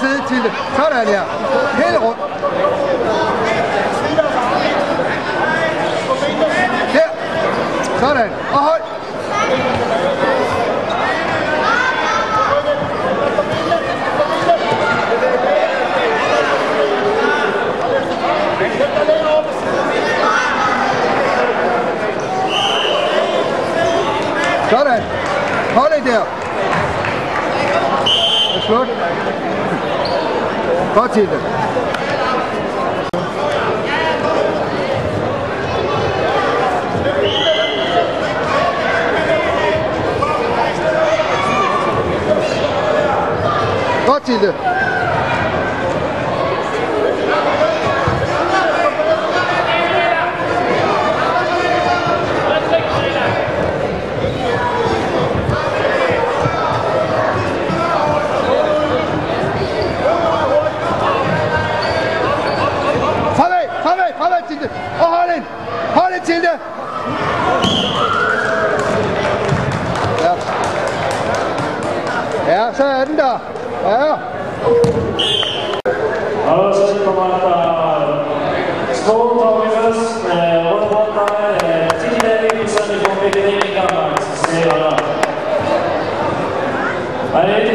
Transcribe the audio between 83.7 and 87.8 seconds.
gamle serier. Men det er